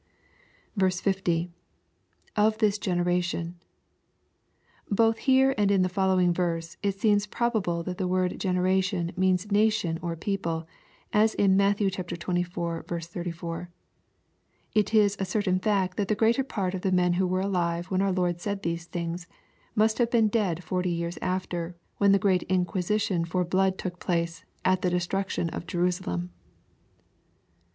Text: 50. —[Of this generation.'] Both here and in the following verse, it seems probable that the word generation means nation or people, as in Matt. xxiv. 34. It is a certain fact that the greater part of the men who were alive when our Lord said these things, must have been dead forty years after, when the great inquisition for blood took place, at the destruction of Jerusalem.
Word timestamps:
50. 0.79 1.51
—[Of 2.35 2.57
this 2.57 2.79
generation.'] 2.79 3.59
Both 4.89 5.19
here 5.29 5.53
and 5.59 5.69
in 5.69 5.83
the 5.83 5.89
following 5.93 6.33
verse, 6.33 6.75
it 6.81 6.99
seems 6.99 7.27
probable 7.27 7.83
that 7.83 7.99
the 7.99 8.07
word 8.07 8.39
generation 8.39 9.11
means 9.15 9.51
nation 9.51 9.99
or 10.01 10.15
people, 10.15 10.67
as 11.13 11.35
in 11.35 11.55
Matt. 11.55 11.77
xxiv. 11.77 13.05
34. 13.05 13.69
It 14.73 14.91
is 14.91 15.17
a 15.19 15.23
certain 15.25 15.59
fact 15.59 15.97
that 15.97 16.07
the 16.07 16.15
greater 16.15 16.43
part 16.43 16.73
of 16.73 16.81
the 16.81 16.91
men 16.91 17.13
who 17.13 17.27
were 17.27 17.41
alive 17.41 17.91
when 17.91 18.01
our 18.01 18.11
Lord 18.11 18.41
said 18.41 18.63
these 18.63 18.85
things, 18.85 19.27
must 19.75 19.99
have 19.99 20.09
been 20.09 20.29
dead 20.29 20.63
forty 20.63 20.89
years 20.89 21.19
after, 21.21 21.75
when 21.99 22.11
the 22.11 22.17
great 22.17 22.41
inquisition 22.49 23.23
for 23.23 23.45
blood 23.45 23.77
took 23.77 23.99
place, 23.99 24.45
at 24.65 24.81
the 24.81 24.89
destruction 24.89 25.47
of 25.49 25.67
Jerusalem. 25.67 26.31